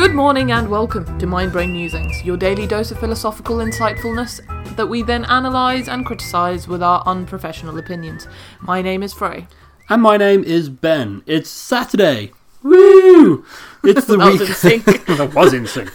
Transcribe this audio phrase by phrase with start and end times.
[0.00, 4.40] Good morning and welcome to Mind Brain Musings, your daily dose of philosophical insightfulness
[4.74, 8.26] that we then analyse and criticise with our unprofessional opinions.
[8.62, 9.46] My name is Frey.
[9.90, 11.22] And my name is Ben.
[11.26, 12.32] It's Saturday.
[12.62, 13.44] Woo!
[13.84, 14.48] It's the That was week.
[14.48, 14.84] in sync.
[15.06, 15.90] that was in sync.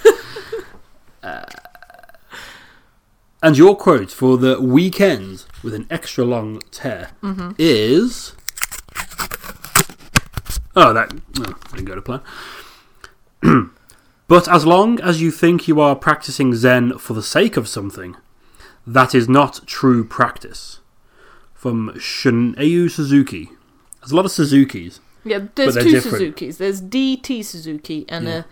[1.24, 1.46] Uh,
[3.42, 7.54] and your quote for the weekend with an extra long tear Mm-hmm.
[7.58, 8.36] is.
[10.76, 12.22] Oh, that oh, didn't go to plan.
[14.28, 18.16] but as long as you think you are practicing Zen for the sake of something,
[18.88, 20.80] that is not true practice.
[21.54, 23.50] From Shunryu Suzuki.
[24.00, 25.00] There's a lot of Suzukis.
[25.24, 26.36] Yeah, there's two different.
[26.36, 26.58] Suzukis.
[26.58, 28.38] There's DT Suzuki and Yeah.
[28.38, 28.44] a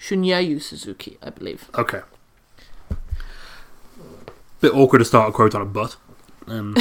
[0.00, 1.68] Shunryu Suzuki, I believe.
[1.76, 2.02] Okay.
[4.60, 5.96] Bit awkward to start a quote on a butt.
[6.46, 6.76] Um,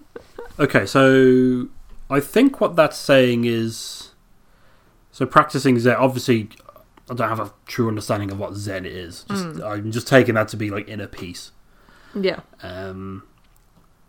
[0.58, 1.68] okay, so
[2.08, 4.12] I think what that's saying is
[5.12, 5.96] so practicing Zen.
[5.96, 6.48] Obviously,
[7.10, 9.24] I don't have a true understanding of what Zen is.
[9.30, 11.52] Just, I'm just taking that to be like inner peace.
[12.14, 12.40] Yeah.
[12.62, 13.22] Um,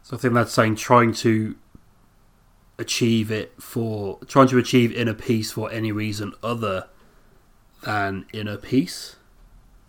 [0.03, 1.55] so I think that's saying trying to
[2.77, 6.87] achieve it for trying to achieve inner peace for any reason other
[7.83, 9.15] than inner peace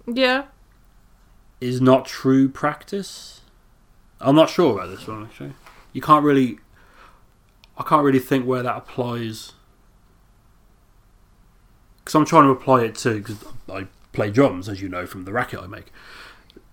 [0.07, 0.45] Yeah.
[1.61, 3.41] is not true practice.
[4.21, 5.53] I'm not sure about this one actually.
[5.93, 6.59] You can't really,
[7.79, 9.53] I can't really think where that applies.
[12.05, 15.25] Because I'm trying to apply it to because I play drums, as you know from
[15.25, 15.93] the racket I make.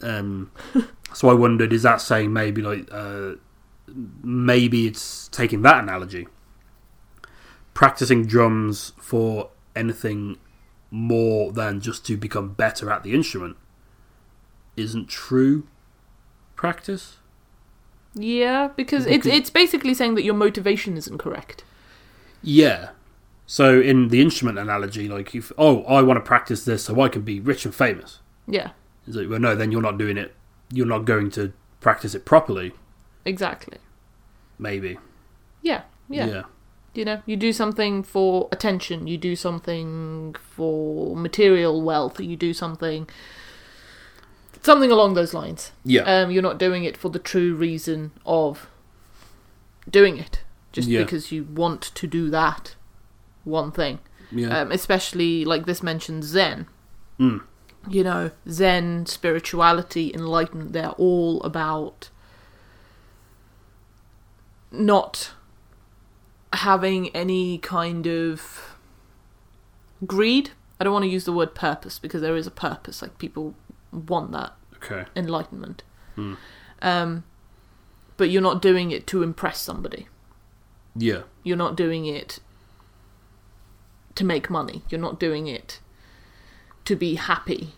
[0.02, 0.52] Um,
[1.14, 3.34] so I wondered, is that saying maybe like uh,
[4.23, 6.28] maybe it's taking that analogy,
[7.73, 10.38] practicing drums for anything
[10.89, 13.58] more than just to become better at the instrument
[14.78, 15.68] isn't true
[16.56, 17.18] practice.
[18.13, 21.63] Yeah, because it's Because- it's basically saying that your motivation isn't correct.
[22.41, 22.90] Yeah.
[23.50, 27.08] So in the instrument analogy, like if oh I want to practice this so I
[27.08, 28.72] can be rich and famous, Yeah,
[29.08, 30.35] is it well no then you're not doing it.
[30.72, 32.74] You're not going to practice it properly.
[33.25, 33.78] exactly.
[34.59, 34.97] Maybe.
[35.62, 36.44] Yeah, yeah.
[36.94, 42.53] You know, you do something for attention, you do something for material wealth, you do
[42.53, 43.08] something
[44.64, 45.72] something along those lines.
[45.85, 46.02] Yeah.
[46.02, 48.68] Um, you're not doing it for the true reason of
[49.90, 50.41] doing it,
[50.74, 51.03] just Yeah.
[51.03, 52.75] because you want to do that
[53.47, 54.00] one thing.
[54.31, 54.59] yeah.
[54.59, 56.68] Um, especially like this mentions Zen.
[57.19, 57.41] Mm.
[57.90, 62.09] You know, Zen, spirituality, enlightenment, they're all about
[64.72, 65.31] not
[66.53, 68.75] having any kind of
[70.06, 70.52] greed.
[70.79, 73.02] I don't want to use the word purpose because there is a purpose.
[73.02, 73.56] Like people
[73.91, 75.06] want that okay.
[75.16, 75.84] enlightenment.
[76.16, 76.34] Hmm.
[76.81, 77.24] Um,
[78.18, 80.08] but you're not doing it to impress somebody.
[80.96, 81.22] Yeah.
[81.44, 82.40] You're not doing it
[84.17, 84.83] to make money.
[84.89, 85.79] You're not doing it
[86.85, 87.73] to be happy.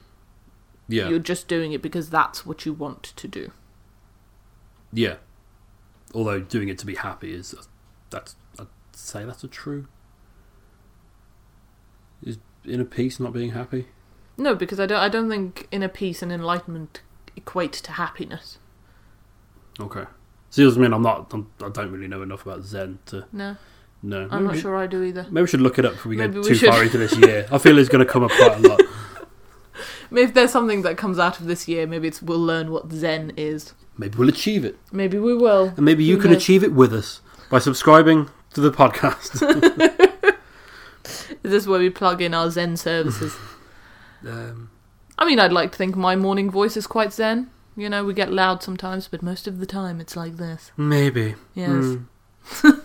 [0.87, 1.09] Yeah.
[1.09, 3.51] You're just doing it because that's what you want to do.
[4.91, 5.15] Yeah.
[6.13, 7.61] Although doing it to be happy is uh,
[8.09, 9.87] that's I'd say that's a true.
[12.23, 13.87] Is inner peace not being happy?
[14.37, 14.99] No, because I don't.
[14.99, 17.01] I don't think inner peace and enlightenment
[17.35, 18.57] equate to happiness.
[19.79, 20.05] Okay.
[20.49, 21.31] So I mean, I'm not.
[21.31, 23.57] I'm, I don't really know enough about Zen to No,
[24.01, 24.27] know.
[24.31, 25.23] I'm not Maybe- sure I do either.
[25.29, 26.69] Maybe we should look it up before we Maybe get we too should.
[26.69, 27.47] far into this year.
[27.51, 28.81] I feel it's going to come up quite a lot.
[30.11, 33.31] If there's something that comes out of this year, maybe it's we'll learn what Zen
[33.37, 33.73] is.
[33.95, 34.75] Maybe we'll achieve it.
[34.91, 35.67] Maybe we will.
[35.77, 36.41] And maybe you Who can knows?
[36.41, 37.21] achieve it with us
[37.51, 39.33] by subscribing to the podcast.
[41.03, 43.35] This is this where we plug in our Zen services?
[44.27, 44.71] um,
[45.19, 47.51] I mean, I'd like to think my morning voice is quite Zen.
[47.77, 50.71] You know, we get loud sometimes, but most of the time it's like this.
[50.75, 51.35] maybe.
[51.53, 51.69] Yes.
[51.69, 52.81] Mm.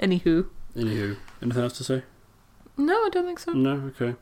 [0.00, 0.46] Anywho.
[0.76, 2.02] Anywho, anything else to say?
[2.76, 3.52] No, I don't think so.
[3.52, 4.14] No, okay.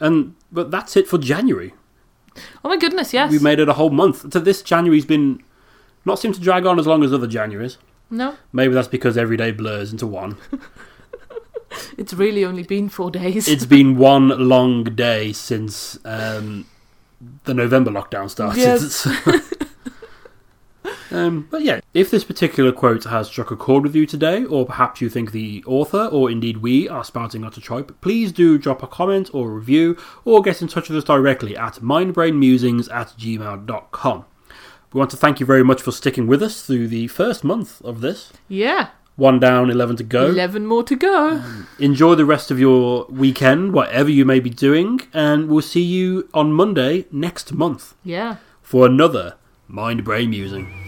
[0.00, 1.74] And but that's it for January.
[2.64, 3.30] Oh my goodness, yes.
[3.30, 4.32] We made it a whole month.
[4.32, 5.42] So this January's been
[6.04, 7.76] not seemed to drag on as long as other Januaries.
[8.10, 10.36] no, Maybe that's because every day blurs into one.
[11.98, 13.48] it's really only been four days.
[13.48, 16.66] it's been one long day since um,
[17.44, 18.60] the November lockdown started.
[18.60, 19.06] Yes.
[21.12, 24.66] um, but yeah, if this particular quote has struck a chord with you today, or
[24.66, 28.58] perhaps you think the author, or indeed we, are spouting out a trope, please do
[28.58, 32.92] drop a comment or a review, or get in touch with us directly at mindbrainmusings
[32.92, 34.24] at gmail.com.
[34.92, 37.80] We want to thank you very much for sticking with us through the first month
[37.82, 38.32] of this.
[38.48, 38.90] yeah.
[39.16, 40.26] One down, 11 to go.
[40.30, 41.44] 11 more to go.
[41.78, 46.30] Enjoy the rest of your weekend, whatever you may be doing, and we'll see you
[46.32, 48.36] on Monday next month yeah.
[48.62, 49.34] for another
[49.68, 50.81] Mind Brain Musing.